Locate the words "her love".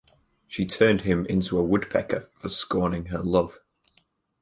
3.13-3.59